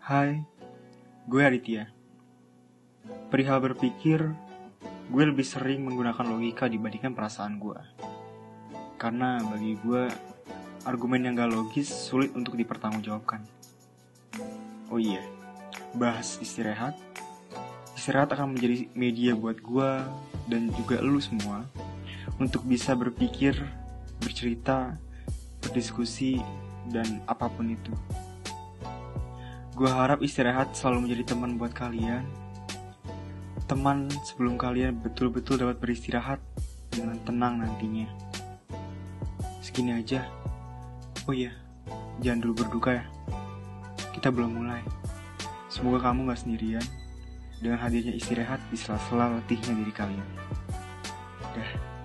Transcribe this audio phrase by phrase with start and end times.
[0.00, 0.40] Hai,
[1.28, 1.92] gue Aditya.
[3.28, 4.32] Perihal berpikir,
[5.12, 7.76] gue lebih sering menggunakan logika dibandingkan perasaan gue.
[8.96, 10.08] Karena bagi gue,
[10.88, 13.44] argumen yang gak logis sulit untuk dipertanggungjawabkan.
[14.88, 15.20] Oh iya,
[15.92, 16.96] bahas istirahat.
[17.92, 19.90] Istirahat akan menjadi media buat gue
[20.48, 21.68] dan juga lu semua
[22.40, 23.52] untuk bisa berpikir,
[24.16, 24.96] bercerita,
[25.60, 26.40] berdiskusi,
[26.88, 27.92] dan apa pun itu.
[29.80, 32.20] Gue harap istirahat selalu menjadi teman buat kalian.
[33.64, 36.36] Teman sebelum kalian betul-betul dapat beristirahat
[36.92, 38.04] dengan tenang nantinya.
[39.64, 40.28] Segini aja.
[41.24, 41.56] Oh iya,
[42.20, 43.04] jangan dulu berduka ya.
[44.12, 44.84] Kita belum mulai.
[45.72, 46.84] Semoga kamu gak sendirian
[47.64, 50.28] dengan hadirnya istirahat di sela-sela letihnya diri kalian.
[51.56, 51.99] Dah.